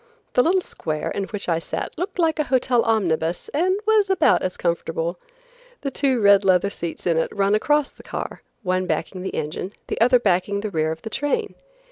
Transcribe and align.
The 0.33 0.41
little 0.41 0.61
square 0.61 1.11
in 1.11 1.25
which 1.25 1.47
I 1.47 1.59
sat 1.59 1.95
looked 1.95 2.17
like 2.17 2.39
a 2.39 2.45
hotel 2.45 2.81
omnibus 2.81 3.49
and 3.49 3.77
was 3.85 4.09
about 4.09 4.41
as 4.41 4.57
comfortable. 4.57 5.19
The 5.81 5.91
two 5.91 6.19
red 6.19 6.43
leather 6.43 6.71
seats 6.71 7.05
in 7.05 7.17
it 7.17 7.29
run 7.31 7.53
across 7.53 7.91
the 7.91 8.01
car, 8.01 8.41
one 8.63 8.87
backing 8.87 9.21
the 9.21 9.35
engine, 9.35 9.73
the 9.85 10.01
other 10.01 10.17
backing 10.17 10.61
the 10.61 10.71
rear 10.71 10.91
of 10.91 11.03
the 11.03 11.11
train. 11.11 11.53